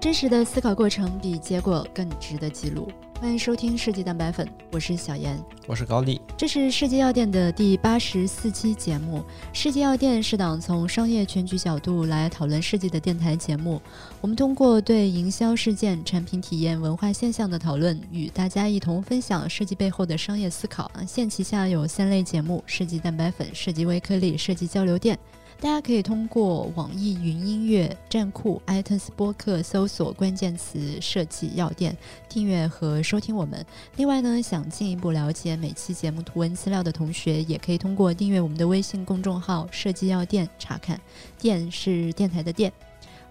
[0.00, 2.88] 真实的思考过程比结果更值得记录。
[3.18, 5.36] 欢迎收听世纪蛋白粉，我是小严，
[5.66, 6.20] 我是高丽。
[6.36, 9.24] 这是世纪药店的第八十四期节目。
[9.52, 13.82] 世纪药店是档从商业全局角度来讨论世纪的电台节目。
[14.20, 20.88] 我们通过对营销事件、产品体验、文化现象的讨论，与大家一同分享设计背后的商业思考。
[21.08, 25.18] 现旗下有三类节目：世纪蛋白粉、世纪微颗粒、设计交流店。
[25.60, 31.96] 大家可以通过网易云音乐、站酷、iTunes 播客搜索关键词“设计药店”，
[32.28, 33.66] 订阅和收听我们。
[33.96, 41.00] 另外呢，想进一步了解每期节目图文资料的同学，也可以通过订阅我们的微信公众号“设计药店”查看。
[41.40, 42.72] 店是电台的店。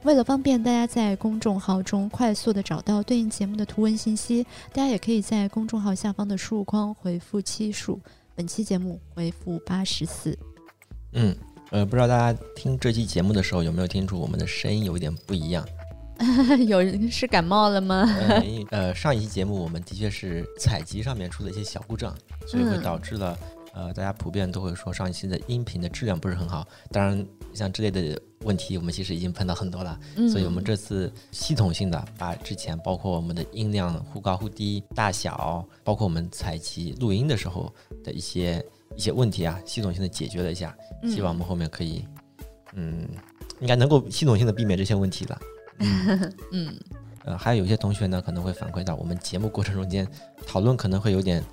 [0.04, 8.02] 为了方便大家在公众号中快速的找到对应节目的图文信息，大家也可以在公众号下方的输入框回复期数。
[8.36, 10.38] 本期节目回复八十四。
[11.14, 11.34] 嗯。
[11.72, 15.68] 呃，不知道大家听这期节目的时候有没有听出我们的声音有一点不一样？
[16.68, 18.10] 有人是感冒了吗？
[18.72, 22.16] 呃，上一期节目我们的确是采集上面出了一些小故障，
[22.48, 23.38] 所以会导致了
[23.74, 26.66] 呃大家普遍都会说上一期的音频的质量不是很好。
[26.90, 30.00] 当然，像这类的问题我们其实已经碰到很多了，
[30.32, 37.72] 所以我们这次系统性的把之前包括我们的音量忽高忽低、大小，包括我们采集录音的时候
[38.04, 38.66] 的一些。
[38.96, 42.06] 一些问题啊，系统性的解决了一下，希望我们后面可以，
[42.74, 43.08] 嗯，
[43.60, 45.40] 应该能够系统性的避免这些问题了。
[46.52, 46.74] 嗯，
[47.26, 50.08] 呃，还有有些同学呢，可能会反馈到我们节目过程中间
[50.46, 51.44] 讨论可能会有点，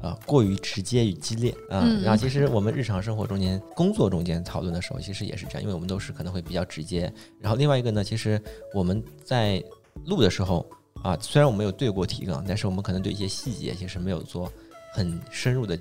[0.00, 1.84] 呃，过于直接与激烈啊。
[2.04, 7.12] 然后其实我们日常生活中间、工作中间讨论的时候，其实也是这样，因为我们都是可能会比较直接。
[7.40, 8.40] 然后另外一个呢，其实
[8.72, 9.60] 我们在
[10.06, 10.64] 录的时候
[11.02, 14.52] 啊，虽然我们有对过提纲，但是我们可能对一些细节其实没有做
[14.92, 15.76] 很深入的。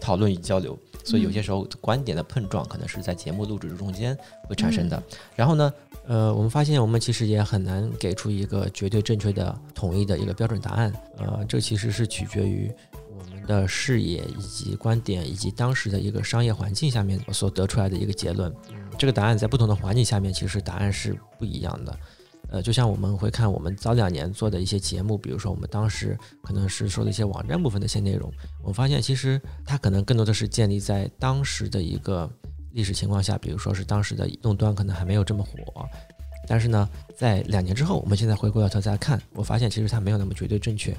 [0.00, 4.16] 讨论与交流，所以有些时候观点的碰撞可能是在节目录制中间
[4.48, 5.02] 会产生的。
[5.36, 5.72] 然后呢，
[6.06, 10.92] 呃，我们发现我们其实也很难给出一个绝对正确的、统一的一个标准答案。
[11.18, 12.72] 呃，这其实是取决于
[13.18, 18.52] 我们的视野以及观点以及当时的一个商业环境下面所得出来的一个结论。
[18.98, 21.96] 这个答案在不同的环境下面，其实答案是不一样的。
[22.50, 32.28] 呃，就像我们会看我们早两年做的一些节目，比如说我们当时可能是说的一些网站部分的一些内容，我发现其实它可能更多的是建立在当时的一个
[32.72, 35.86] 历史情况下，比如说是当时的移动端可能还没有这么火，
[36.48, 40.92] 但是呢，在两年之后，我们现在回过头再看，我发现其实它没有那么绝对正确。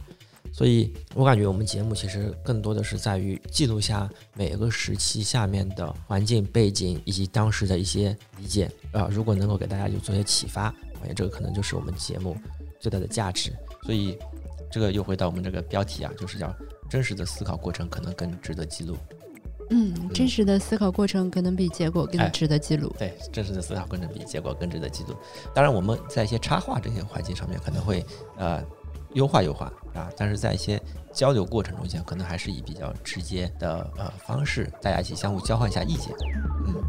[0.54, 10.74] 所以我感觉我们节目其实更多的是在于记录下每个时期下面的环境背景以及当时的一些理解啊，如果能够给大家就做些启发，
[11.14, 12.36] 这个可能就是我们节目
[12.80, 13.52] 最大的价值。
[13.84, 14.18] 所以
[14.72, 16.54] 这个又回到我们这个标题啊，就是叫
[16.90, 18.96] 真实的思考过程可能更值得记录。
[19.70, 22.94] 嗯，真实的思考过程可能比结果更值得记录。
[23.00, 25.16] 对，真实的思考过程比结果更值得记录。
[25.54, 28.06] 当然，我们在一些插画这些环节上面可能会
[28.38, 28.64] 呃。
[29.14, 30.82] 优化优化啊，但是在一些
[31.12, 36.16] 交流过程中间，可能还是以比较直接的呃方式，大家一起相互交换一下意见。
[36.66, 36.82] 嗯，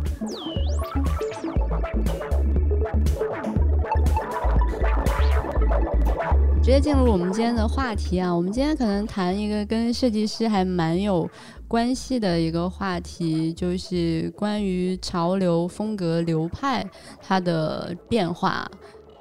[6.63, 11.29] 直接进入我们今天的话题啊，我们今天可能谈一个跟设计师还蛮有
[11.67, 16.89] 关系的一个话题，就是关于潮流风格流派
[17.21, 18.65] 它的变化。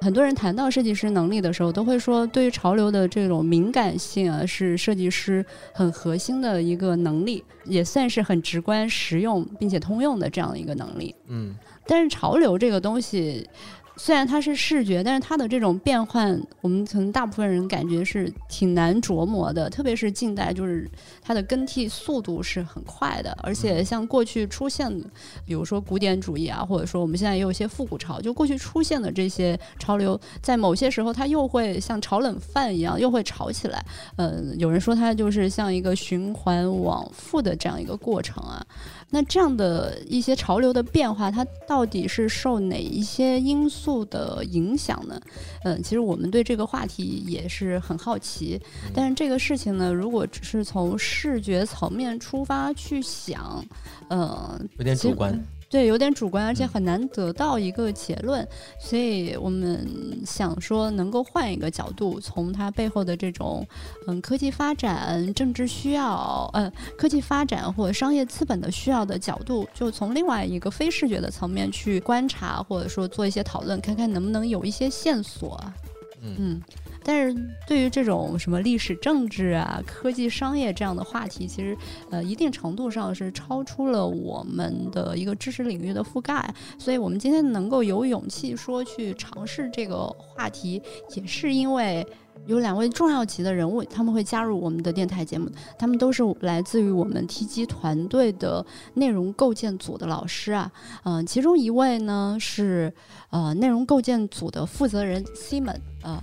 [0.00, 11.12] 很多人谈到设计师能力的时候，都会说，对于潮流的这种敏感性啊，是设计师很核心的一个能力，也算是很直观、实用并且通用的这样的一个能力。
[11.26, 11.56] 嗯，
[11.88, 13.44] 但是潮流这个东西。
[14.04, 19.70] 虽然它是视觉，但是它的这种变换，我们可能大部分人感觉是挺难琢磨的。
[19.70, 20.90] 特别是近代，就是
[21.20, 25.06] 它的更替速度是很快的，而且像过去出现的，
[25.46, 33.86] 比如说古典主义啊，或者说我们现在也有一些复古潮，就过去出现的这些潮流，在某些时候它又会像炒冷饭一样，又会炒起来。
[34.16, 38.66] 嗯，有人说它就是像一个循环往复的这样一个过程啊。
[39.14, 45.20] 那这样的一些潮流的变化，它到底是受哪一些因素的影响呢？
[45.64, 48.58] 嗯，其实我们对这个话题也是很好奇。
[48.94, 53.62] 但是这个事情呢，如果只是从视觉层面出发去想，
[54.08, 55.38] 嗯，有点主观。
[55.72, 58.46] 对，有点主观，而且很难得到一个结论，
[58.78, 59.88] 所以我们
[60.26, 63.66] 想说，能够换一个角度，从它背后的这种，
[64.06, 75.58] 嗯，科技发展、政治需要，嗯，科技发展或者商业资本的需要的角度，就从另外一个非视觉的层面去观察，或者说做一些讨论，看看能不能有一些线索。
[76.22, 76.60] 嗯。
[77.04, 77.36] 但是
[77.66, 81.76] 对于这种什么历史、政治啊、科技、商业这样的话题，其实
[82.10, 86.54] 呃一定程度上是超出了我们的一个知识领域的覆盖。
[86.78, 90.80] 所以我们今天能够有勇气说去尝试这个话题，
[91.16, 92.06] 也是因为。
[92.46, 95.48] 有两位重要级的人物，他们会加入我们的电台节目。
[95.78, 100.70] 他们都是来自于我们 T G 团队的内容构建组的老师啊。
[101.04, 102.92] 嗯，其中一位呢是
[103.30, 106.22] 呃内容构建组的负责人 Simon 啊，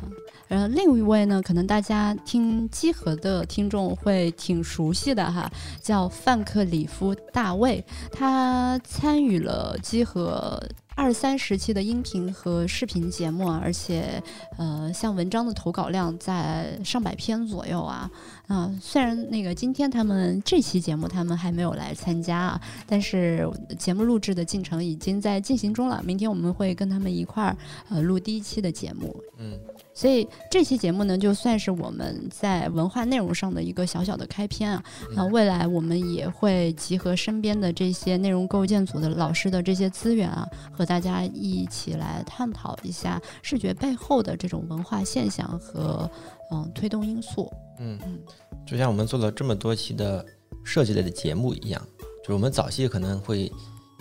[0.50, 5.50] 然后另一位呢，可能大家听机核的听众会挺熟悉的哈，
[5.81, 7.81] 叫范克里夫大卫，
[8.12, 10.62] 他参与了机核。
[10.96, 14.22] 二三时期的音频和视频节目啊，而且，
[14.57, 18.12] 呃，像文章的投稿量在上百篇左右啊。
[18.48, 26.04] 啊，虽然那个今天他们这期节目他们还没有来参加啊，但是节目录制的进程已经在进行中了。
[26.04, 27.56] 明天我们会跟他们一块儿
[27.88, 29.16] 呃录第一期的节目。
[29.38, 29.57] 嗯，
[30.00, 34.81] 所以这期节目呢，就算是我们在文化内容上的一个小小的开篇啊。
[35.13, 46.10] 那未来我们也会集合身边的这些内容构建组的老师的这些资源啊，和大家一起来探讨一下视觉背后的这种文化现象和
[46.54, 47.51] 嗯推动因素。
[47.80, 48.19] 嗯嗯，
[48.66, 50.25] 就像我们做了这么多期的
[50.63, 51.81] 设计类的节目一样，
[52.22, 53.51] 就是我们早期可能会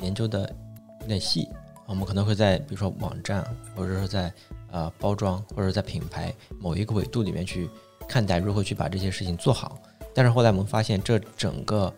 [0.01, 0.49] 研究的
[1.01, 1.49] 有点细，
[1.89, 4.33] 我们可能会在比如说网站，或者说在
[4.71, 7.69] 呃包装，或者在品牌某一个维度里面去
[8.09, 9.79] 看待如何去把这些事情做好。
[10.15, 11.93] 但是后来我们发现，这整个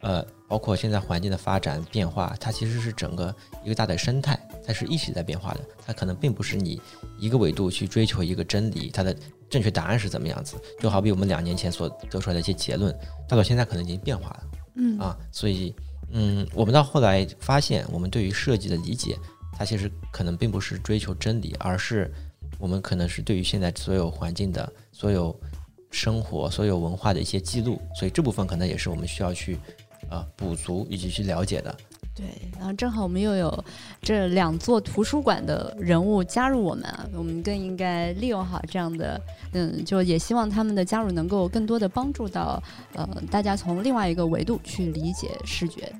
[0.00, 3.34] 呃包括现在环境的发展变化，它其实是整个
[3.64, 6.80] 一个大的生态，它是一起在变化的，它可能并不是你
[7.18, 9.16] 一个维度去追求一个真理，它的。
[9.50, 10.56] 正确答案是怎么样子？
[10.78, 12.96] 就好比我们两年前所得出来的一些结论，
[13.28, 14.42] 到了现在可能已经变化了。
[14.76, 15.74] 嗯啊，所以
[16.12, 19.18] 嗯，我们到后来发现，我们对于设计的理解，
[19.60, 22.10] 它其实可能并不是追求真理，而是
[22.58, 25.38] 我们可能是对于现在所有环境的所有
[25.90, 27.78] 生活、所有文化的一些记录。
[27.94, 29.58] 所以这部分可能也是我们需要去
[30.08, 31.76] 啊补足以及去了解的。
[32.14, 32.24] 对，
[32.56, 33.64] 然后正好我们又有
[34.00, 39.20] 这两座图书馆的人物加入我们啊，我们更应该利用好这样的，
[39.52, 42.62] 嗯，就也希望他们的加入能够更多的帮助到
[42.94, 45.92] 呃大家从另外一个维度去理解视觉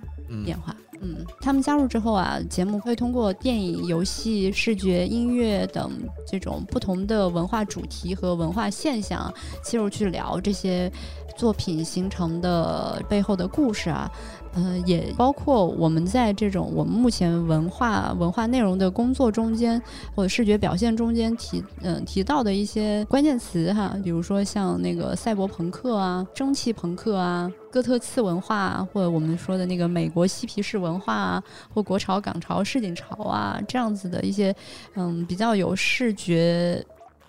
[0.46, 0.74] 变化。
[0.78, 5.90] 嗯，嗯他们加入之后啊，节目会通过电影、游戏、视觉、音乐等
[6.26, 9.32] 这种不同的文化主题和文化现象
[9.64, 10.92] 切入去聊这些
[11.36, 14.10] 作品形成的背后的故事啊。
[14.52, 19.80] 呃，也包括我们在这种我们目前文化文化内容的工作中间，
[20.14, 31.42] 或者视觉表现中间提嗯提到的一些关键词哈，比如说像那个赛博朋克啊、蒸汽朋克啊、哥特次文化，或者我们说的那个美国嬉皮士文化啊，
[31.72, 34.52] 或国潮、港潮、市井潮啊这样子的一些
[34.96, 36.84] 嗯比较有视觉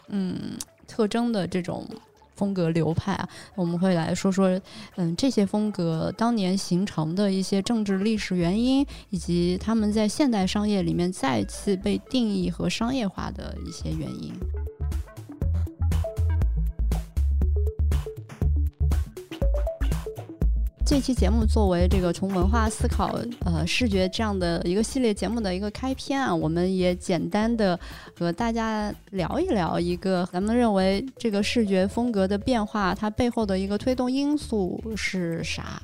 [0.08, 0.58] 嗯
[0.88, 1.86] 特征的这种。
[2.42, 4.60] 风格流派啊，我们会来说说，
[4.96, 14.34] 嗯，这些风格当年形成的一些政治历史原因，以及他们在现代商业里面再次被定义和商业化的一些原因。
[20.92, 27.80] 这期节目作为这个从文化思考呃视觉这样的一个系列节目的一个开篇啊，我们也简单的
[28.14, 35.82] 和大家聊一聊一个咱们认为这个视觉风格的变化，它背后的一个推动因素是啥？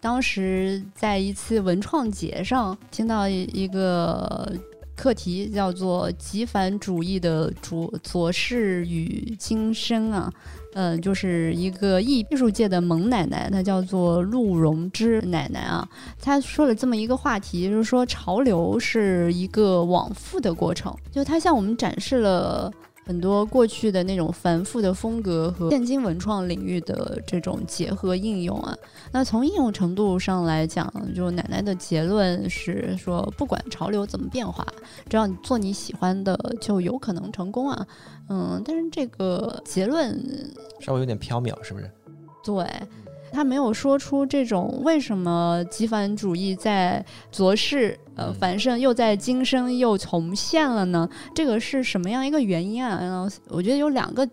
[0.00, 4.50] 当时在一次文创节上听到一个
[4.96, 10.32] 课题叫做“极繁主义的卓卓视与今生”啊。
[10.78, 15.88] 嗯，就是一个艺艺术界的萌奶奶，她叫做陆荣之奶奶啊。
[16.20, 22.70] 她说了这么一个话题，就是说潮流是一个往复的过程，就她向我们展示了。
[23.06, 28.76] 很多过去的那种繁复的风格和现今文创领域的这种结合应用啊，
[29.12, 34.66] 那从应用程度上来讲，就奶奶的结论是说，不管潮流怎么变化，
[35.08, 37.86] 只要你做你喜欢的，就有可能成功啊。
[38.28, 40.20] 嗯，但是这个结论
[40.80, 41.88] 稍微有点缥缈，是不是？
[42.42, 42.66] 对。
[43.36, 51.06] 他没有说出这种为什么极繁主义在昨世呃繁盛，又在今生又重现了呢？
[51.34, 52.98] 这个是什么样一个原因啊？
[53.02, 54.26] 嗯我觉得有两个。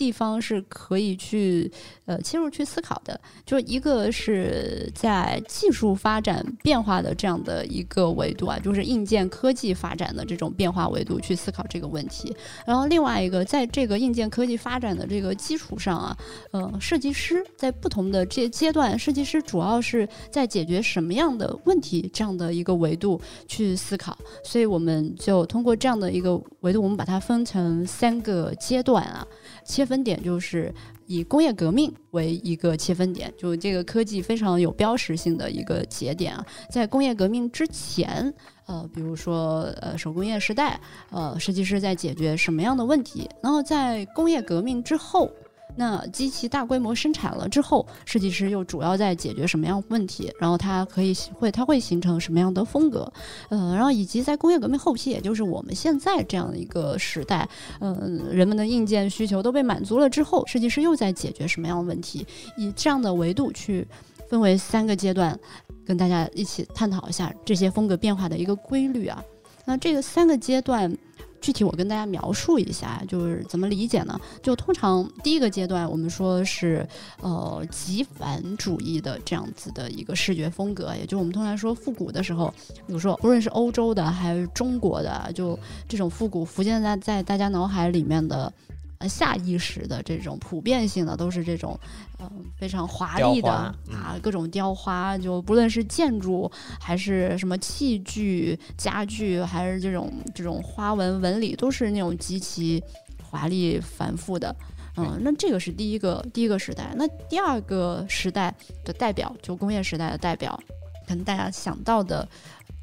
[0.00, 1.70] 地方是可以去
[2.06, 12.34] 呃切入去思考的，就一个是在技术发展变化的这样的一个维度啊，就是硬件科技发展的这种变化维度去思考这个问题。
[12.66, 16.16] 然后另外一个，在这个硬件科技发展的这个基础上啊，
[16.52, 24.16] 呃，设计师在不同的这阶段，设计师主要是在解决什么样的问题这样的一个维度去思考。
[24.42, 26.40] 所以我们就通过这样的一个。
[26.60, 29.26] 维度我们把它分成三个阶段啊，
[29.70, 30.74] 切分点就是
[31.06, 38.34] 以工业革命为一个切分点，就这个科技非常有标识性的一个节点啊，在工业革命之前，
[38.66, 43.28] 呃，比如说呃手工业时代，呃，设计师在解决什么样的问题？
[43.40, 45.30] 然后在工业革命之后。
[45.76, 50.32] 那机器大规模生产了之后，设计师又主要在解决什么样问题？
[50.38, 53.10] 然后它可以会它会形成什么样的风格？
[53.48, 57.48] 呃，然后以及在工业革命后期，也就是我们现在这样的一个时代，
[57.80, 62.26] 嗯，人们的硬件需求都被满足了之后，设计师又在解决什么样的问题？
[62.56, 63.86] 以这样的维度去
[64.28, 65.38] 分为三个阶段，
[65.86, 69.22] 跟大家一起探讨一下这些风格变化的一个规律啊。
[69.64, 70.96] 那这个三个阶段。
[71.40, 74.20] 具体我跟大家描述一下，就是怎么理解呢？
[74.42, 76.86] 就通常第一个阶段，我们说是
[77.20, 82.52] 呃极繁主义的这样子的一个视觉风格，也就我们通常说复古的时候，
[82.86, 88.52] 比如说不论是欧洲的还是中国的，就这种复古浮现在在大家脑海里面的。
[89.00, 91.78] 呃，下意识的这种普遍性的都是这种，
[92.18, 102.82] 嗯，非常华丽的啊，各种雕花，就不论是建筑还是什么器具、家具，还是这种这种花纹纹理，都是那种极其
[103.22, 104.54] 华丽繁复的。
[104.98, 106.92] 嗯，那这个是第一个第一个时代。
[106.94, 108.54] 那第二个时代
[108.84, 110.60] 的代表，就工业时代的代表，
[111.08, 112.28] 可能大家想到的。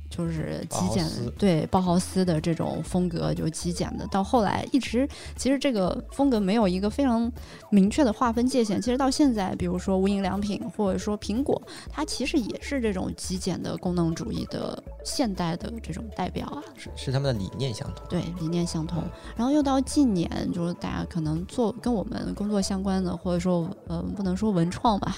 [0.10, 1.06] 就是极简，
[1.38, 4.08] 对包豪斯的这种风格，就极简的。
[4.08, 7.32] 到后来一直，其实这个风格没有一个非常
[7.70, 8.82] 明确的划分界限。
[8.82, 16.64] 其实到现在，比如说无印良品或者说苹果，它其实也是这种极简的功能主义的现代的这种代表啊。
[16.76, 19.04] 是是他们的理念相同，对理念相同。
[19.36, 25.18] 然后又到近年，就是大家可能做跟我们工作相关的，或者说呃不能说文创吧，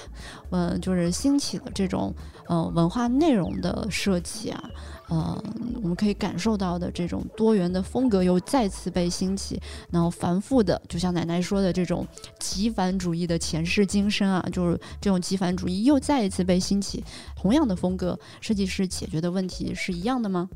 [0.50, 2.12] 嗯，就是兴起的这种
[2.50, 4.70] 呃文化内容的设计啊。
[5.08, 5.44] 呃，
[5.82, 12.06] 我们可以感受到的这种多元的风格又再次被兴起，然后繁复的，就像奶奶说的这种
[12.38, 17.02] 极繁主义的前世今生啊，就是这种极繁主义又再一次被兴起。
[17.34, 20.48] 同样的风格，设计师解决的问题是一样的吗？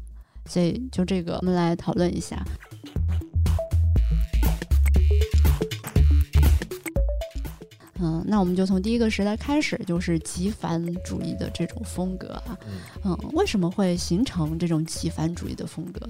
[0.47, 2.41] 所以就这个，我们来讨论一下。
[8.05, 12.59] 嗯，那我们就从第一个时代开始，就是极繁主义的这种风格啊。
[13.03, 16.07] 嗯，为什么会形成这种极繁主义的风格？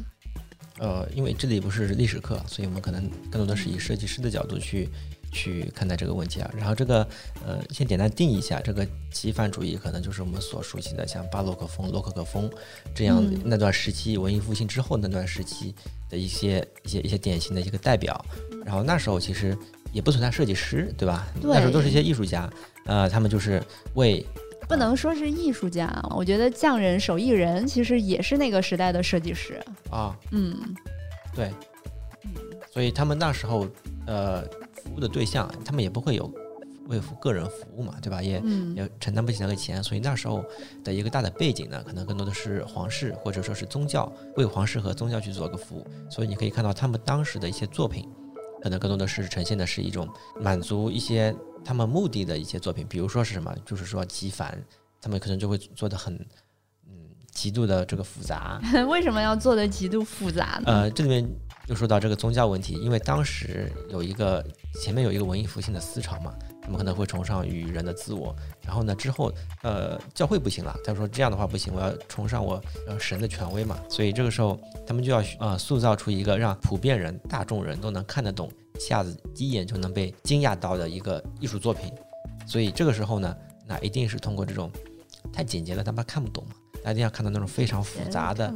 [0.80, 4.88] 呃，因为这里不是历史课，所以我们可能更多的是以设计师的角度去
[5.30, 6.50] 去看待这个问题啊。
[6.56, 7.06] 然后这个
[7.46, 12.50] 呃，先简单定义一下，这个极繁主义可能就是我们所熟悉的像巴洛克风、洛可可风
[12.92, 15.72] 这样那段时期，文艺复兴之后那段时期
[16.10, 18.24] 的一些一些一些典型的一个代表。
[18.66, 19.56] 然后那时候其实。
[19.94, 21.24] 也不存在设计师，对吧？
[21.40, 22.50] 那时候都是一些艺术家，
[22.84, 23.62] 呃，他们就是
[23.94, 24.26] 为
[24.68, 30.14] 不能说是艺术家，我觉得匠人、手艺人其实也是那个时代的设计师啊。
[30.32, 30.56] 嗯，
[31.32, 31.48] 对，
[32.72, 33.68] 所以他们那时候
[34.06, 36.28] 呃服务的对象，他们也不会有
[36.88, 38.20] 为个人服务嘛，对吧？
[38.20, 38.42] 也
[38.74, 40.44] 也承担不起那个钱，所以那时候
[40.82, 48.08] 的一个大的背景呢，可能更多的是皇室或者说是宗教为皇室和宗教去做个服务，所以你可以看到他们当时的一些作品。
[48.64, 50.08] 可能更多的是呈现的是一种
[50.40, 54.58] 满足一些他们目的的一些作品，比如说是什么，就是说极繁，
[55.02, 56.14] 他们可能就会做的很，
[56.88, 56.94] 嗯，
[57.30, 58.58] 极度的这个复杂。
[58.88, 60.72] 为什么要做的极度复杂呢？
[60.72, 61.28] 呃，这里面
[61.66, 64.42] 又说到这个宗教问题，因为当时有一个
[64.82, 66.34] 前面有一个文艺复兴的思潮嘛。
[66.64, 69.30] 他们可能会崇尚与人的自我，然后呢，之后，
[69.62, 81.92] 呃，教会不行了，他说这样的话不行，我要崇尚我呃神的权威嘛，所以这个时候他们就要呃塑造出一个让普遍人、大众人都能看得懂，一下子第一眼就能被惊讶到的一个艺术作品，
[82.46, 84.70] 所以这个时候呢，那一定是通过这种
[85.30, 88.50] 太简洁了，他们看不懂嘛，一定要看到那种非常复杂的，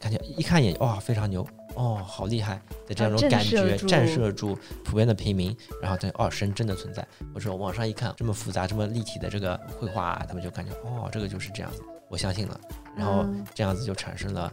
[0.00, 1.46] 感觉一看一眼哇非常牛。
[1.74, 7.06] 哦，好厉害的这样一种感觉，震慑住普遍的平民，然后再哦，神真的存在。
[7.32, 12.60] 或者网上一看这么复杂、这么立体的这个绘画，他们就感觉哦，这个就是这样子，我相信了。
[12.96, 13.24] 然后
[13.54, 14.52] 这样子就产生了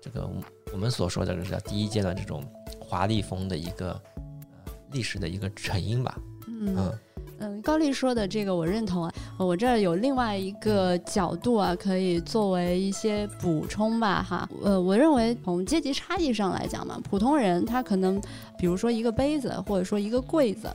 [0.00, 0.28] 这个
[0.72, 2.44] 我们所说的这叫第一阶段这种
[2.80, 6.18] 华丽风的一个呃历史的一个成因吧。
[6.48, 6.74] 嗯。
[6.76, 6.98] 嗯，
[7.38, 9.12] 嗯高丽说的这个我认同啊。
[9.38, 14.48] 我这儿有另外一个角度啊，可以作为一些补充吧，哈。
[14.62, 18.20] 呃，我认为从阶级差异上来讲嘛，普通人他可能，
[18.58, 20.74] 比如说一个杯子或者说一个柜子，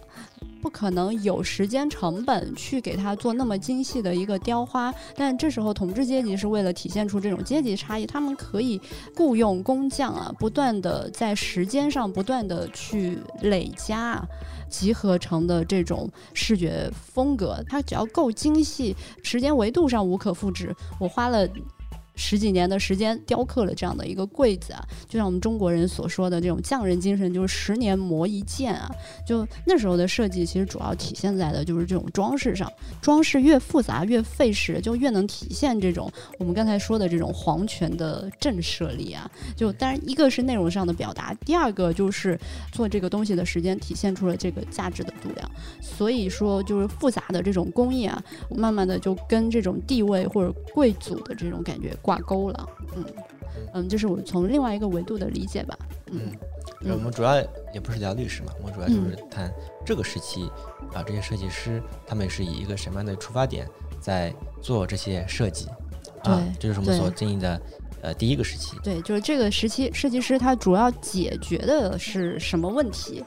[0.62, 4.94] 不可能有时间成本去给他做那么精细的一个雕花。
[5.16, 8.80] 但这时候统治阶级是为了体现出这种阶级差异，他们可以
[9.16, 14.24] 雇佣工匠啊，不断的在时间上不断的去累加。
[14.72, 20.74] 集合成的这种视觉风格，它只要够精细，时间维度上无可复制。
[20.98, 21.48] 我花了
[22.16, 28.90] 十几年的时间雕刻了这样的一个柜子啊，就像我们中国人所说的这种匠人精神，就是十年磨一剑啊。
[29.26, 39.30] 就那时候的设计，其实主要体现在的就是这种装饰上，装饰越复杂越费时，就越能体现这种我们刚才说的这种皇权的震慑力啊。
[39.56, 42.38] 就当然一个是内容上的表达，第二个就是
[42.72, 45.52] 做这个东西的时间体现出了这个价值的度量。
[45.82, 51.96] 所以说，就是复杂的这种工艺啊，慢慢的就跟这种地位或者贵族的这种感觉。
[52.02, 53.06] 挂钩了，嗯
[53.74, 55.78] 嗯，这是我从另外一个维度的理解吧，
[56.08, 56.32] 嗯，
[56.84, 57.40] 我们主要
[57.74, 59.52] 也不是聊历史嘛，我们主要就是谈
[59.86, 60.50] 这个时期
[60.94, 63.68] 啊，这些设计师他们是以一个什么样的出发点
[64.00, 65.68] 在做这些设计，
[66.24, 67.62] 啊，这就是我们所定义的
[68.02, 73.24] 呃第一个时期，对，就是这个时期设计师他主要解决的是什么问题？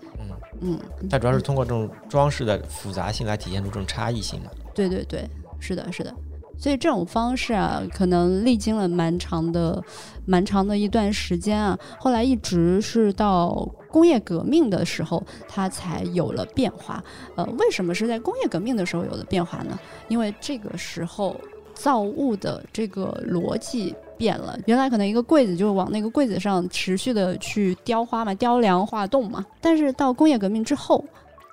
[0.61, 0.79] 嗯？
[1.01, 5.29] 嗯，他主要是通过这种装饰的复杂性来体现出这种差异性嘛，对对对，
[5.59, 6.15] 是的，是的。
[6.57, 9.83] 所以这种方式啊，可能历经了蛮长的、
[10.25, 11.79] 蛮长的一段时间啊。
[11.99, 17.03] 后来一直是到工业革命的时候，它才有了变化。
[17.37, 19.79] 呃，为什么是在工业革命的时候有了变化呢？
[20.09, 21.37] 因为这个时候
[21.75, 24.59] 造物的这个逻辑变了。
[24.67, 29.45] 原来可能一个柜子就往那个柜子上持续的去雕花嘛，雕梁画栋嘛。
[29.61, 31.05] 但是到工业革命之后，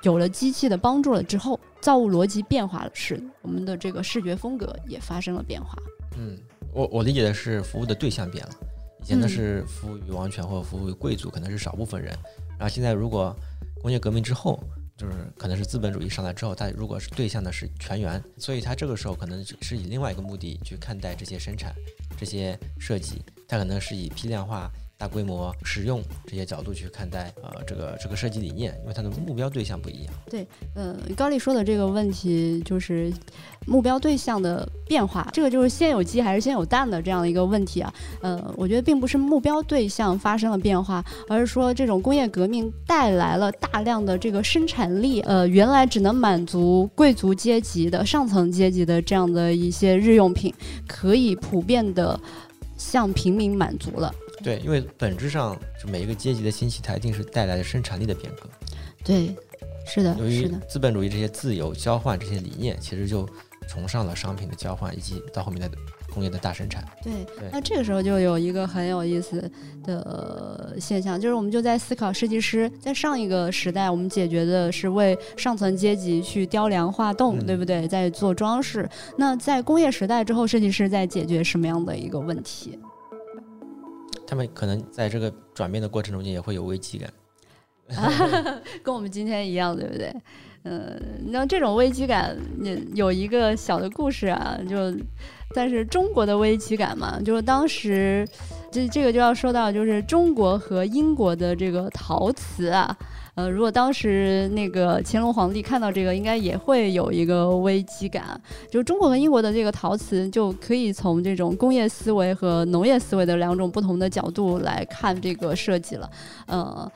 [0.03, 1.59] 有了机器的帮助了之后。
[1.81, 5.75] 造物逻辑变化了，是我们的这个视觉风格也发生了变化。
[6.15, 6.37] 嗯，
[6.71, 8.51] 我我理解的是服务的对象变了，
[9.01, 12.15] 以前呢是服务于王权或者服务于贵族，可能是少部分人。
[12.51, 13.35] 然后现在如果
[13.81, 14.63] 工业革命之后，
[14.95, 21.73] 就是可能是资本主义上来之后，它如果是对象的是全员，所以它这个时候可能是以另外一个目的去看待这些生产、
[22.15, 24.71] 这些设计，它可能是以批量化。
[25.01, 30.13] 大规模使用这些角度去看待，呃，这个这个设计理念，因为它的目标对象不一样。
[30.29, 33.11] 对，呃，高丽说的这个问题就是
[33.65, 37.91] 目标对象的变化，这个就是先有鸡还是先有蛋的这样的一个问题啊。
[38.21, 50.53] 呃，我觉得并不是目标对象发生了变化，而是说这种工业革命带来了大量的这个生产力，呃，原来只能满足贵族阶级的上层阶级的这样的一些日用品，
[50.87, 52.19] 可以普遍的
[52.77, 54.13] 向平民满足了。
[54.43, 58.49] 对，因为本质上就每一个阶级的兴起，它一定是带来的生产力的变革。
[59.03, 59.35] 对，
[59.85, 63.27] 是的，由于资本主义这些自由交换这些理念，其实就
[63.67, 65.69] 崇尚了商品的交换，以及到后面的
[66.13, 66.85] 工业的大生产。
[67.03, 67.11] 对，
[67.51, 69.49] 那这个时候就有一个很有意思
[69.83, 77.87] 的现象，就是我们就在思考，设计师在上一个时代，我们解决的是为上层阶级去雕梁画栋，对不对？
[77.87, 78.87] 在做装饰。
[79.17, 82.77] 那在工业时代之后，设计师在解决什么样的一个问题？
[84.31, 87.11] 他们可能在这个转变的过程中间也会有危机感，
[88.81, 90.15] 跟我们今天一样，对不对？
[90.63, 92.37] 嗯，那这种危机感，
[92.95, 94.77] 有一个小的故事啊，就
[95.53, 98.25] 但是中国的危机感嘛，就是当时
[98.71, 102.95] 这这个就要说到，就是中国和英国的这个陶瓷啊。
[103.33, 108.39] 呃，如果当时那个乾隆皇帝看到这个，应该也会有一个危机感。
[108.69, 116.09] 就中国和英国的这个陶瓷，就可以从这种工业思维和农业思维的两种不同的角度来看这个设计了。
[116.45, 116.91] 呃，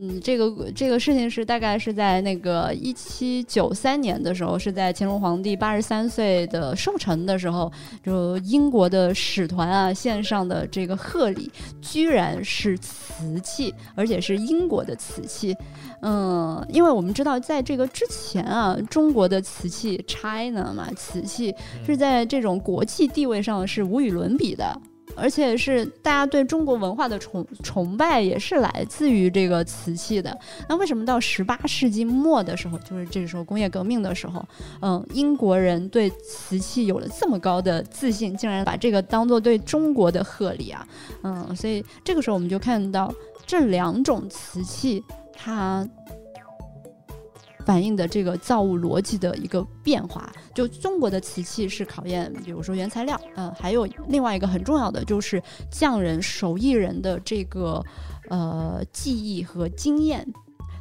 [0.00, 11.52] 嗯，这个这个事情是大概是在那个一七九三年的时候，是在乾隆皇帝八十三岁的寿辰的时候，就英国的使团啊献上的这个贺礼，
[11.82, 15.54] 居然是瓷器，而且是英国的瓷器。
[16.00, 21.54] 嗯，因为我们知道，在这个之前啊，中国的瓷器 China 嘛，瓷器
[21.84, 24.80] 是在这种国际地位上是无与伦比的，
[25.20, 30.36] 而且是大家对中国文化的崇崇拜也是来自于这个瓷器的。
[30.68, 34.44] 那为什么到十八世纪末的时候，就是这个时候工业革命的时候，
[34.80, 40.86] 嗯，英国人对瓷器有了这么高的自信，竟然把这个当做对中国的贺礼啊？
[41.22, 43.12] 嗯，所以这个时候我们就看到
[43.46, 45.04] 这两种瓷器。
[45.42, 45.88] 它
[47.64, 57.84] 反映的这个造物逻辑的一个变化，就中国的瓷器是考验，比如说原材料，嗯，还有另外一个很重要的就是匠人、手艺人的这个
[58.28, 60.26] 呃技艺和经验。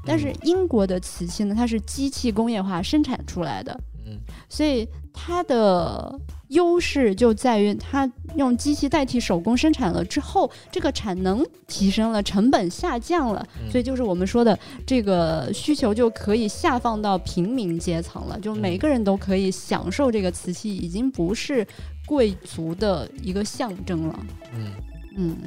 [0.06, 3.78] 但是英国的瓷器呢，它是机器工业化生产出来的，
[4.10, 4.18] 嗯，
[4.50, 6.20] 所以它的。
[6.50, 21.64] 优势就在于它用机器代替手工生产了之后，这个产能提升了，成本下降了，所以就是我们说的这个需求就可以下放到平民阶层了，就每个人都可以享受这个瓷器，已经不是
[22.08, 24.20] 贵族的一个象征了。
[24.56, 24.72] 嗯。
[25.18, 25.38] 嗯，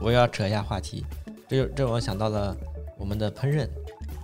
[0.00, 1.04] 我要扯一下话题，
[1.46, 2.56] 这就这我想到了
[2.98, 3.68] 我们的烹饪，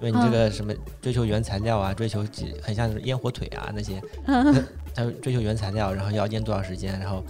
[0.01, 2.25] 因为你这个什么追求原材料啊，追求
[2.63, 4.01] 很像烟火腿啊那些。
[4.95, 7.23] 他追求原材料，然后要腌多少时间，然后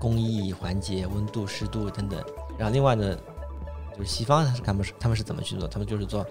[0.00, 2.20] 工艺环节、温度、湿度等等。
[2.58, 3.16] 然后另外呢，
[3.96, 5.68] 就是西方他们是他们是怎么去做？
[5.68, 6.26] 他们就是做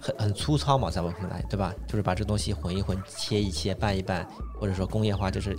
[0.00, 1.74] 很很粗糙嘛，在我看来，对吧？
[1.86, 4.26] 就是把这东西混一混、切一切、拌一拌，
[4.58, 5.54] 或者说工业化，就是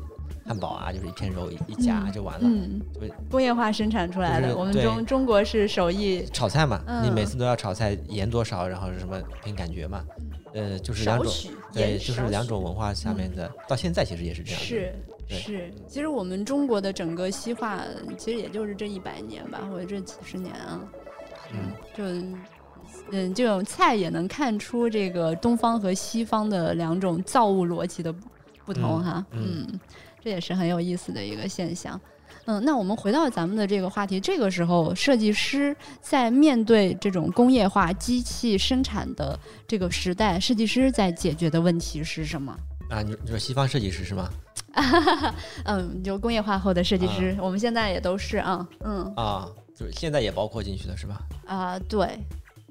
[0.45, 2.41] 汉堡啊，就是一片肉一夹就完了。
[2.43, 2.81] 嗯，
[3.29, 4.55] 工业化生产出来的。
[4.55, 10.03] 我们中中国是手艺炒菜嘛，你每次都要炒菜，盐多少，然后是什么凭感觉嘛。
[10.53, 11.31] 呃，就是两种，
[11.73, 14.59] 对，就是两种文化下面的，到现在其实也是这样。
[14.59, 14.93] 是
[15.29, 17.79] 是，其实我们中国的整个西化，
[18.17, 20.81] 其实也就是这一百年吧，或者这几十年啊。
[21.53, 22.03] 嗯，就
[23.11, 28.13] 嗯，这种菜也能看出这个东方和西方的两种造物逻辑的
[28.65, 29.25] 不同哈。
[29.31, 29.65] 嗯，
[30.23, 31.99] 这也是很有意思的一个现象。
[32.45, 42.55] 嗯，那我们回到咱们的这个话题，这个时候设计师在面对这种工业化机器生产的这个时代，设计师在解决的问题是什么？
[42.89, 44.29] 啊，你你说西方设计师是吗？
[45.65, 51.21] 嗯，就工业化后的设计师，我们现在也都是啊，嗯啊，就是现在也包括进去的是吧？
[51.45, 52.17] 啊，对。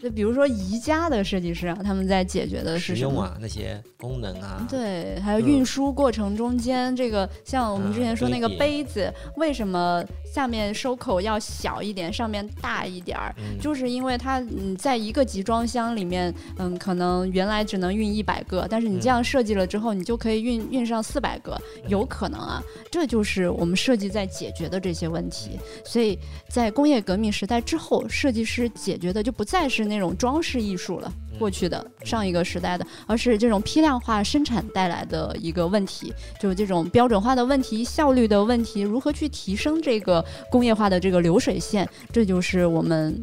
[0.02, 3.36] 就比如说宜家的设计师啊，他们在解决的是什么？
[3.38, 13.34] 那些功能啊，对，还有运输过程中间这个，像我们之前说那个杯子，为什么下面收口要小一点，上面大一点儿？
[13.60, 22.62] 就是因为它嗯，在一个集装箱里面，嗯，可能原来只能运一百个，但是你这样设计了之后，你就可以运运上四百个，有可能啊。
[22.90, 25.60] 这就是我们设计在解决的这些问题。
[25.84, 29.89] 所以在工业革命时代之后，设计师解决的就不再是。
[29.90, 43.22] 那种装饰艺术了，过去的上一个时代的，而是这种批量化生产带来的一个问题，就是这种标准化的问题、效率的问题，如何去提升这个工业化的这个流水线，这就是我们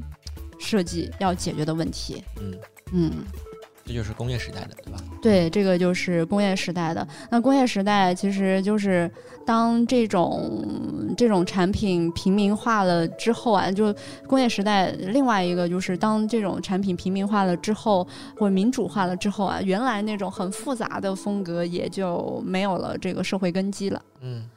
[0.60, 2.22] 设计要解决的问题。
[2.40, 2.54] 嗯
[2.92, 3.12] 嗯。
[3.88, 5.00] 这就是工业时代的，对吧？
[5.22, 7.08] 对，这个就是工业时代的。
[7.32, 9.10] 那工业时代其实就是
[9.46, 13.96] 当这种这种产品平民化了之后啊，就
[14.28, 18.06] 工业时代另外一个就是当这种产品平民化了之后，
[18.38, 24.02] 或者民主化了之后啊，原来那种很复杂的风格也就没有了这个社会根基了。
[24.20, 24.50] 嗯，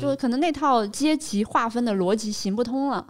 [0.00, 3.04] 就可能那套阶级划分的逻辑行不通了。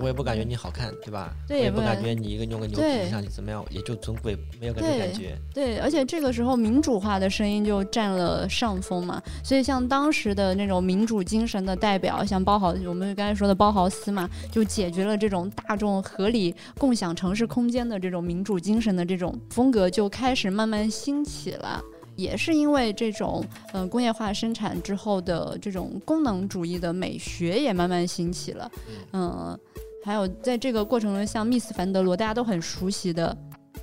[0.00, 1.34] 我也不感觉你好看，对吧？
[1.46, 5.36] 对，也不感觉你一个用个牛皮上去怎么样，也就尊贵，没有感觉感觉。
[5.52, 21.82] 对，而且这个时候民主化的声音就占了上风嘛，所以像当时的那种民主精神的代表，像包豪，我们刚才说的包豪斯嘛，就解决了这种大众合理共享城市空间的这种民主精神的这种风格，就开始慢慢兴起了。
[22.18, 28.70] 也是因为这种嗯工业化生产之后的这种功能主义的美学也慢慢兴起了，
[29.12, 29.58] 嗯，
[30.04, 33.36] 还有在这个过程中，像密斯凡德罗大家都很熟悉的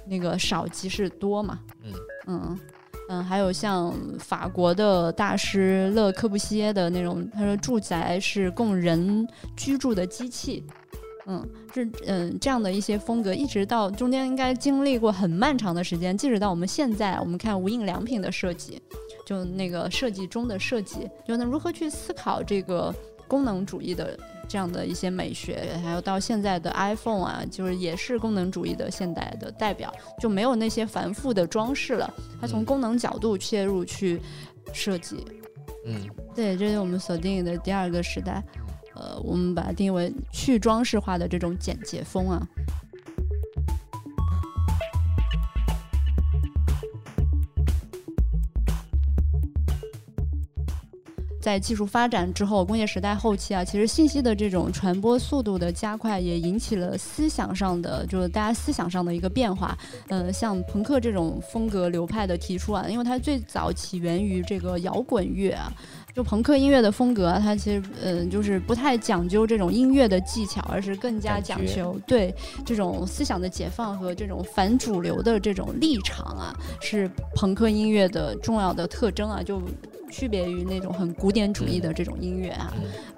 [0.05, 1.93] 那个少即是多嘛，嗯。
[2.27, 2.59] 嗯
[3.07, 10.65] 嗯，还有像法国的大师勒科布西耶的那种，他说住宅是供人居住的机器。
[11.27, 18.81] 嗯，是嗯这样的一些风格，一直到中间应该经历过很漫长的时间，即使到我们现在，我们看无印良品的设计，
[19.25, 22.93] 就那个设计中的设计，就那如何去思考这个
[23.27, 24.15] 功能主义的
[24.47, 34.21] 这样的一些美学，还有到现在的 iPhone 啊，就是也是功能主义的现代的代表，就没有那些繁复的装饰了，它从功能角度切入去
[34.71, 35.25] 设计。
[35.87, 35.99] 嗯，
[36.35, 38.43] 对，这是我们所定义的第二个时代。
[39.05, 42.47] 呃，我们把它定义为去装饰化的这种简洁风啊。
[51.39, 59.77] 在技术发展之后，工业时代后期啊，其实信息的这种传播速度的加快，也引起了思想上的，就是大家思想上的一个变化。
[60.07, 65.71] 呃，像朋克这种风格流派的提出啊，因为它最早起源于这个摇滚乐啊。
[66.15, 72.33] 就朋克音乐的风格，它其实嗯，就是不太讲究这种音乐的技巧，而是更加讲究对
[72.65, 79.61] 这种思想的解放和这种反主流的这种立场啊，是朋克音乐的重要的特征啊，就
[80.15, 82.71] 区别于那种很古典主义的这种音乐啊。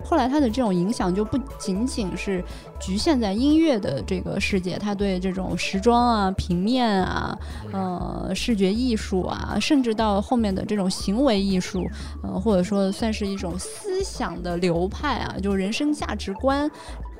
[0.03, 2.43] 后来他的这种影响就不仅仅是
[2.79, 7.37] 局限在音乐的这个世界，他对这种时装啊、平面啊、
[7.71, 11.85] 呃视觉艺术啊，甚至到后面的这种行为艺术，
[12.23, 12.87] 呃或者说。
[12.89, 16.71] 算是一种思想的流派啊，就人生价值观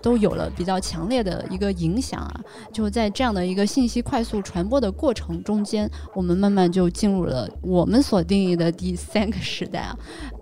[0.01, 2.41] 都有了比较强烈的一个影响啊。
[2.71, 9.97] 就在这样的一个信息快速传播的过程中间，我们慢慢就进入了我们所定义的第三个时代啊。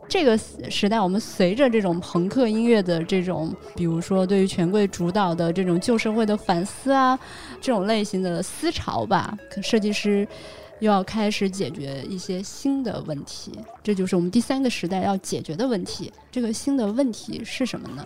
[0.08, 7.18] 这个时代，我们随着这种朋克音乐的这种，比如说对于权贵主导的这种旧社会的反思啊，
[7.60, 10.28] 这种类型的思潮吧，设计师。
[10.80, 16.12] 又要开始解决一些新的问题，这就是我们第三个时代要解决的问题。
[16.30, 18.06] 这个新的问题是什么呢？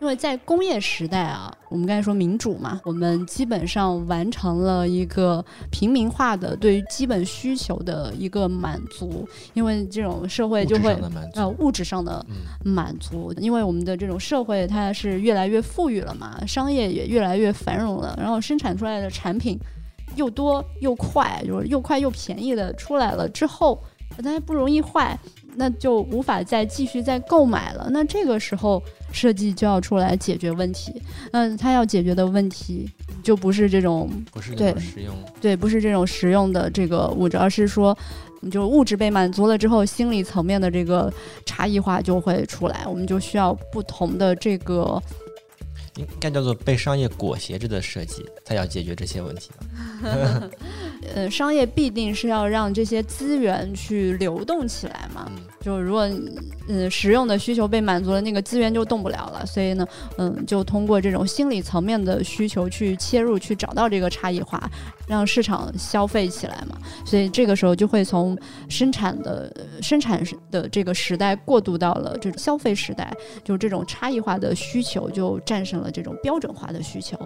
[0.00, 10.96] 因为在工业时代啊，我们刚才说民主嘛，我们基本上完成了一个平民化的对于基本需求的一个满足，因为这种社会就会
[11.34, 12.24] 呃物质上的
[12.64, 19.58] 满足，因为我们的这种社会它是越来越富裕了嘛，商业也越来越繁荣了，然后生产出来的产品
[20.14, 23.82] 又多又快，就是又快又便宜的出来了之后，
[24.22, 25.18] 它还不容易坏。
[25.56, 27.88] 那就无法再继续再购买了。
[27.90, 28.82] 那这个时候
[29.12, 31.02] 设计就要出来解决问题。
[31.32, 32.88] 嗯，他要解决的问题
[33.22, 37.96] 就不是这种，不是这种实用，对，不是这种实用的这个物质，而是说，
[38.50, 41.12] 就物质被满足了之后，心理层面的这个
[41.44, 42.86] 差异化就会出来。
[42.86, 45.02] 我们就需要不同的这个。
[45.96, 49.50] 应该叫做被商业裹挟着的设计，才要解决这些问题。
[51.14, 55.30] 呃，商业必定是要让这些资源去流动起来嘛。
[55.60, 56.08] 就如果
[56.68, 59.44] 嗯实用的需求被满足了，那个资源就动不了了。
[59.44, 64.70] 所以呢，嗯，就通过这种心理层面的需求去切入，去找到这个差异化，
[65.06, 66.78] 让市场消费起来嘛。
[67.04, 75.90] 所以这个时候就会从生产的生产的这个时代过渡到了这种消费时代，就这种差异化的需求就战胜了。
[75.90, 77.18] 这种标准化的需求，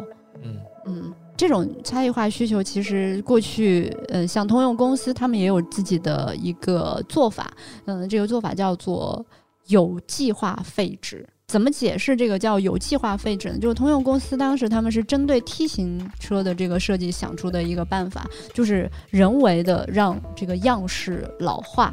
[0.42, 0.56] 嗯
[0.86, 7.52] 嗯，这种差异化需求其实过去，嗯，像通用公司他们也有自己的一个做法，
[7.86, 9.26] 嗯，这个做法叫做
[9.66, 11.28] 有计划废止。
[11.48, 13.58] 怎么解释这个叫有计划废止呢？
[13.58, 18.24] 就是通用公司当时他们是针对 T 型车的这个设计想出的一个办法，
[18.54, 21.92] 就是人为的让这个样式老化。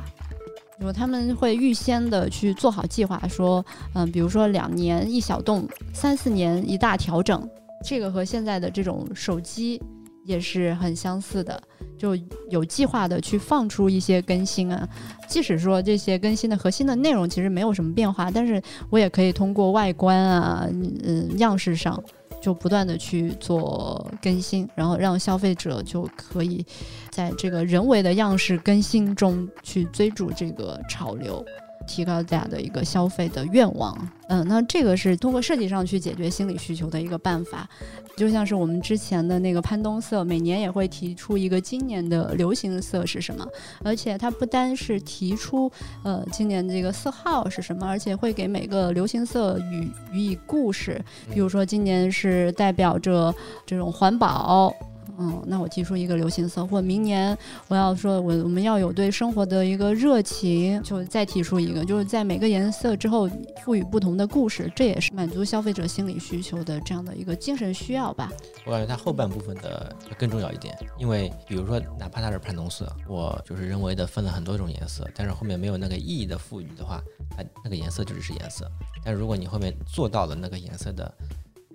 [0.79, 7.49] 就他们会预先的去做好计划，说，嗯，比如说两年一小动，三四年一大调整，
[7.83, 9.81] 这个和现在的这种手机
[10.25, 11.61] 也是很相似的，
[11.97, 12.15] 就
[12.49, 14.87] 有计划的去放出一些更新啊。
[15.27, 20.67] 即使说这些更新的核心的内容其实没有什么变化，但是我也可以通过外观啊，
[21.03, 22.01] 嗯，样式上。
[22.41, 26.65] 就不断的去做更新，然后让消费者就可以
[27.09, 31.45] 在这个人为的样式更新中去追逐这个潮流。
[31.89, 33.97] 提高大家的一个消费的愿望，
[34.27, 37.67] 嗯，那这个是通过设计上去解决心理需求的一个办法，
[38.15, 43.43] 就像是我们之前的那个潘东色，每年也会提出一个今年的流行色是什么，
[43.83, 45.71] 而且它不单是提出
[46.03, 53.33] 呃今年这个色号是什么，而且会给每个流行色予予以故事，比如说今年是代表着
[53.65, 54.71] 这种环保。
[55.19, 63.29] 嗯，那我提出一个流行色，或明年我要说，我我们要有对生活的一个热情，就再提出一个，就是在每个颜色之后
[63.61, 68.31] 赋予不同的故事，这也是满足消费者心理需求的这样的一个精神需要吧。
[68.65, 77.01] 我感觉它后半部分的更重要一点，因为比如说哪怕它是潘东色，我就是人为的分了很多种颜色，但是后面没有那个意义的赋予的话，
[77.35, 78.65] 它那个颜色就只是颜色。
[79.03, 81.13] 但如果你后面做到了那个颜色的。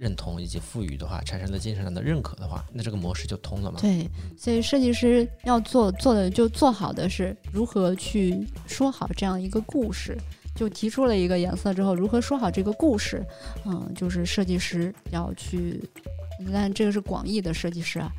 [0.04, 3.80] 认同以及赋予的话，产生了精神上的认可的话，那这个模式就通了嘛？
[3.80, 10.14] 对，所以设计师要做做的就做好的是如何去说好这样一个故事。
[10.54, 13.24] 就提出了一个颜色之后，如何说好这个故事？
[13.64, 15.82] 嗯，就是设计师要去，
[16.52, 18.12] 但这个是广义的设计师啊，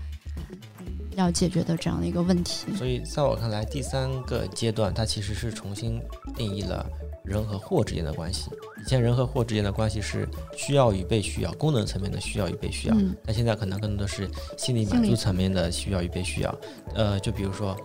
[1.15, 2.75] 要解决的这样的一个问题。
[2.75, 6.01] 所以在我看来，第三个阶段它其实是重新
[6.35, 6.85] 定义了。
[7.23, 8.51] 人和货之间的关系，
[8.85, 12.95] 以前人和货之间的关系是需要与被需要，功能层面的需要与被需要。
[13.25, 16.55] 但现在可能更多的是心理满足层面的需要与被需要。
[16.93, 17.75] 呃，就比如说，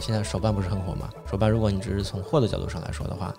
[0.00, 1.10] 现在手办不是很火嘛？
[1.30, 3.34] 手办，如果你只是从货的角度上来说的话，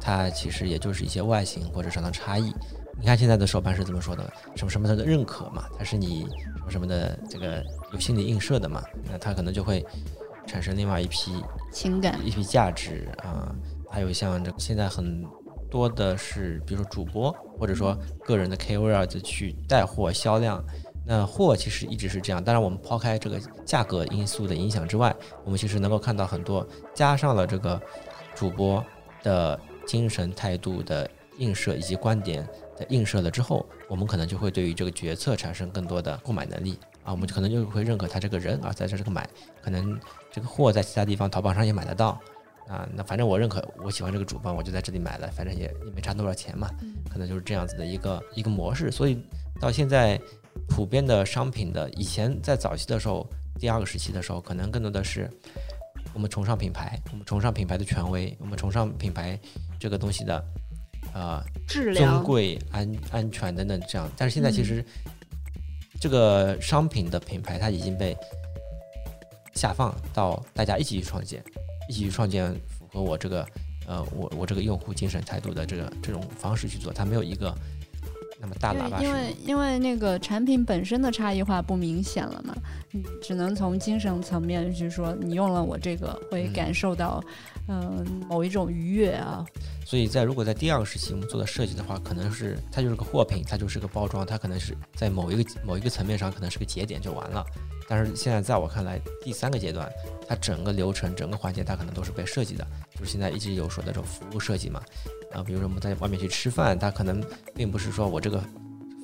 [0.00, 2.54] 它其实也就是一些外形或者上的差异。
[3.00, 4.32] 你看现在的手办是怎么说的？
[4.54, 5.64] 什么什么的认可嘛？
[5.76, 6.20] 它是你
[6.56, 8.80] 什么什么的这个有心理映射的嘛？
[9.10, 9.84] 那它可能就会
[10.46, 11.32] 产生另外一批
[11.72, 13.52] 情感，一批价值啊。
[13.90, 15.24] 还有像这现在很
[15.70, 20.64] 多的是，比如说主播或者说个人的 KOL 去带货销量，
[21.06, 22.42] 那货其实一直是这样。
[22.42, 27.80] 当然，我们抛开这个价格因素的影响之外，我们其实能够看到很多加上了这个
[28.34, 28.84] 主播
[29.22, 32.46] 的精神态度的映射以及观点
[32.76, 39.28] 的映射了之后，我们可能就会对于这个决策产生更多的购买能力啊，我们可能就会认可他这个人啊，在这这个买，
[39.62, 39.98] 可能
[40.30, 42.18] 这个货在其他地方淘宝上也买得到。
[42.68, 46.70] 啊，那反正我认可，我喜欢这个主办，我就在这里买了，反正也也没差多少钱嘛，
[47.10, 48.90] 可能就是这样子的一个一个模式。
[48.90, 49.22] 所以
[49.60, 50.20] 到现在，
[50.68, 53.26] 普遍的商品的，以前在早期的时候，
[53.58, 55.30] 第二个时期的时候，可能更多的是
[56.12, 59.38] 我们崇尚品牌，我们崇尚品牌的权威，我们崇尚品牌
[59.78, 60.44] 这个东西的
[61.12, 64.10] 呃质量、尊贵、安安全等等这样。
[64.16, 64.84] 但是现在其实
[66.00, 68.16] 这个商品的品牌它已经被
[69.54, 71.42] 下放到大家一起去创建，
[71.88, 73.46] 一起去创建符合我这个
[73.86, 77.54] 呃我我这个用户精神态度的这个这种方式去做，它没有一个
[78.40, 79.06] 那么大喇叭声。
[79.06, 82.54] 因为因为那个产品本身的差异化不明显了嘛，
[82.90, 87.22] 你只能从精神层面去说，你用了我这个会感受到
[87.66, 89.42] 嗯、某一种愉悦啊，
[89.84, 97.44] 所以在如果在第二个时期我们做的设计的话，可能是它就是个货品，它就是个包装，它可能是在某一个某一个层面上可能是个节点就完了。
[97.86, 99.86] 但是现在在我看来，第三个阶段，
[100.26, 102.66] 它整个流程、整个环节，它可能都是被设计的，
[102.98, 104.82] 就是现在一直有说的这种服务设计嘛。
[105.32, 107.22] 啊，比如说我们在外面去吃饭，它可能
[107.54, 108.42] 并不是说我这个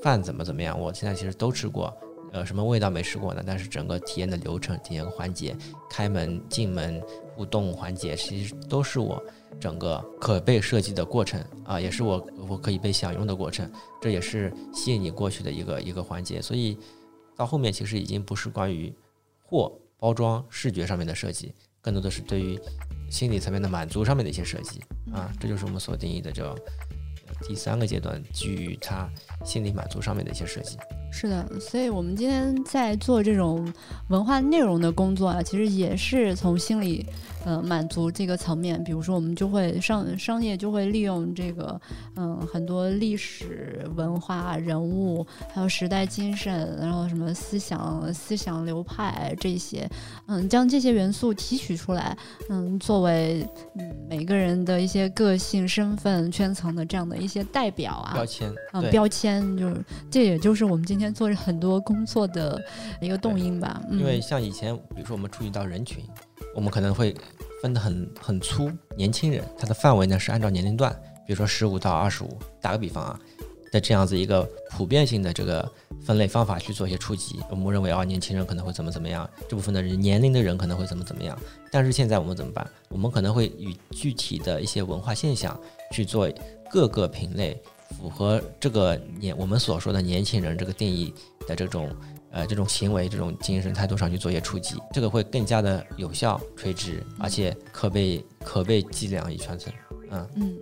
[0.03, 1.95] 饭怎么怎么样，我现在其实都吃过，
[2.33, 3.43] 呃，什么味道没吃过呢？
[3.47, 5.57] 但是整个体验的流程、体验环节、
[5.88, 7.03] 开门、进门、
[7.35, 9.23] 互动环节，其实都是我
[9.59, 16.40] 整个可被设计的过程啊，也是我我可以被享用的过程，这也是吸引你过去的一个一个环节。
[16.40, 16.79] 所以
[17.37, 18.93] 到后面其实已经不是关于
[19.43, 22.59] 货包装视觉上面的设计，更多的是对于
[23.11, 24.81] 心理层面的满足上面的一些设计
[25.12, 26.57] 啊，这就是我们所定义的这
[27.47, 29.09] 第三个阶段，基于他
[29.45, 30.77] 心理满足上面的一些设计。
[31.12, 33.73] 是的，所以我们今天在做这种
[34.09, 37.05] 文化内容的工作啊，其实也是从心理
[37.44, 38.83] 呃满足这个层面。
[38.83, 41.81] 比如说，我们就会商商业就会利用这个
[42.16, 49.88] 嗯很多历史文化人物，还有时代精神，然后什么思想思想流派这些，
[50.26, 52.16] 嗯，将这些元素提取出来，
[52.48, 62.61] 嗯，作为嗯每个人的一些个性、身份、圈层的这样的一些代表啊，标签，啊，对标签就是这，也就是我们今天做很多工作的
[63.00, 63.81] 一个动因吧。
[63.90, 66.05] 嗯、因为像以前，比如说我们注意到人群，
[66.55, 67.14] 我们可能会
[67.62, 70.92] 分得很很粗，年轻人他的范围呢是按照年龄段，
[71.26, 73.20] 比如说十五到二十五，打个比方啊，
[73.70, 75.70] 的这样子一个普遍性的这个
[76.03, 81.38] 分类方法去做一些触及，我们认为啊，年轻人可能会怎么怎么样，这部分的人年龄的人可能会怎么怎么样。
[81.70, 82.68] 但是现在我们怎么办？
[82.88, 85.59] 我们可能会与具体的一些文化现象
[85.92, 86.29] 去做
[86.68, 91.12] 各个品类符合这个年我们所说的年轻人这个定义
[91.46, 91.88] 的这种
[92.31, 99.73] 呃这种行为、这种精神态度上去做一些触及，这个会更加的有效、垂直，而且可被可被计量与传承。
[100.11, 100.57] 嗯嗯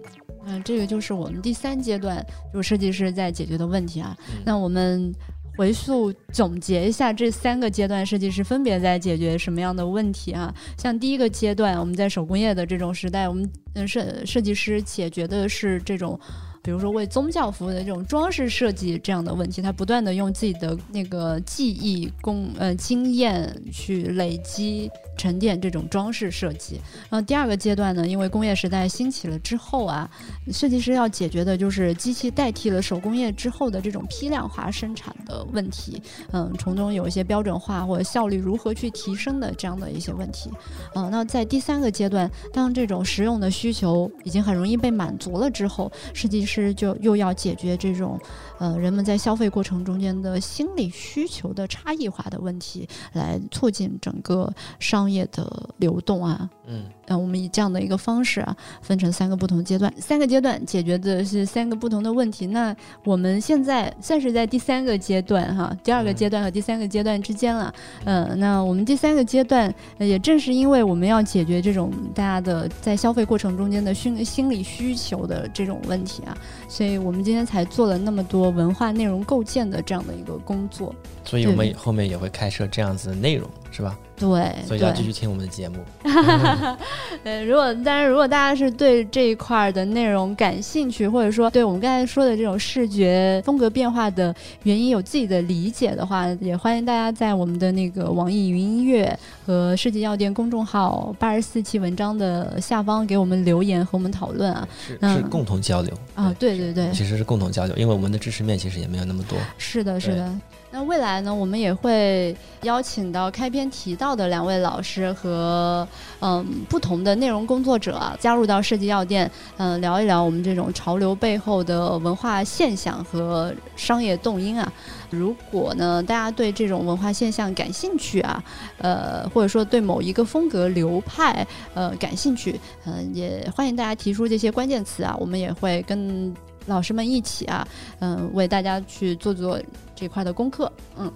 [0.46, 4.16] 嗯，这个就是我们第三阶段，就是设计师在解决的问题啊。
[4.31, 5.12] 嗯那我们
[5.57, 10.54] 回溯总结一下这三个阶段，设计师分别在解决什么样的问题啊？
[10.78, 16.18] 像第一个阶段，我们在手工业的这种时代，我们嗯设设计师解决的是这种。
[16.62, 26.81] 比如说为宗教服务的这种装饰设计这样的问题，他不断的用自己的那个技艺、工呃经验去累积沉淀这种装饰设计。
[27.09, 30.11] 然后第二个阶段呢，因为工业时代兴起了之后啊，
[30.53, 40.51] 设计师要解决的就是机器代替了手工业之后的这种批量化生产的问题，嗯，从中有一些标准化或者效率如何去提升的这样的一些问题。
[40.94, 48.18] 嗯，那在第三个阶段，当这种实用的需求已经很容易被满足了之后，设计师就又要解决这种
[48.59, 56.49] 呃人们在消费过程中间的心理需求的差异化的问题，来促进整个商业的流动啊。
[56.66, 62.49] 嗯呃，我们以这样的一个方式啊，分成三个不同阶段，三个阶段解决的是三个不同的问题。
[62.49, 67.73] 那我们现在算是在第三个阶段哈，第二个阶段和第三个阶段之间了。
[68.05, 76.37] 嗯、那我们第三个阶段，呃也正是因为我们要解决这种大家的在消费过程中间的心心理需求的这种问题啊，
[76.68, 80.94] 所以我们今天才做了那么多文化内容构建的这样的一个工作。
[81.24, 83.96] 所以我们后面也会开设这样子的内容，是吧？
[84.16, 85.78] 对，所以要继续听我们的节目。
[87.22, 109.38] 呃，如果当然，如果大家是对这一块儿的内容感兴趣，或者说对我们刚才说的这种视觉风格变化的原因有自己的理解的话，也欢迎大家在我们的那个网易云音乐和世纪药店公众号八十四期文章的下方给我们留言和我们讨论啊是嗯是共同交流啊，对对对，其实是共同交流，因为我们的知识面其实也没有那么多。
[109.56, 110.32] 是的，是对的。
[110.78, 115.86] 那未来呢，我们也会邀请到开篇提到的两位老师和
[116.20, 124.72] 嗯不同的内容工作者啊加入到设计药店，嗯、聊一聊我们这种潮流背后的文化现象和商业动因啊。
[125.10, 128.40] 如果呢大家对这种文化现象感兴趣啊，
[128.76, 136.33] 呃或者说对某一个风格流派呃感兴趣，嗯、也欢迎大家提出这些关键词啊，我们也会跟
[136.69, 137.66] 老师们一起啊，
[137.98, 139.60] 嗯、为大家去做做
[139.96, 141.12] 这块的功课，嗯。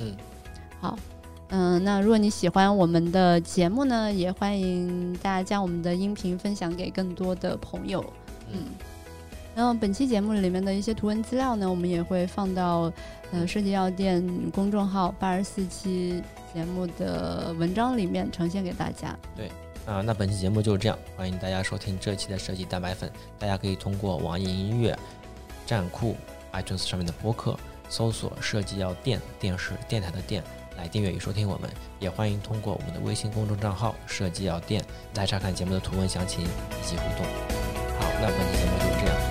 [0.00, 0.16] 嗯，
[0.80, 0.96] 好，
[1.48, 8.04] 嗯，那如果你喜欢我们的节目呢，也欢迎大家将我们的音频分享给更多的朋友。
[8.52, 8.60] 嗯，
[9.56, 12.92] 然后本期节目里面的一些图文资料呢，我们也会放到
[13.32, 14.24] 呃设计药店
[14.54, 16.22] 公众号八十四期
[16.54, 19.18] 节目的文章里面呈现给大家。
[19.36, 19.50] 对。
[19.88, 23.10] 啊，那本期节目就是这样，欢迎大家收听这期的设计蛋白粉。
[23.38, 24.94] 大家可以通过网易音乐、
[25.66, 26.14] 站酷、
[26.52, 27.58] iTunes 上面的播客
[27.88, 30.44] 搜索“设计药店”，电视电台的电
[30.76, 31.70] 来订阅与收听我们。
[31.98, 34.84] 也欢迎通过我们的微信公众账号“设计药店”
[35.16, 37.24] 来查看节目的图文详情以及互动。
[37.98, 39.27] 好，那本期节目就是这样，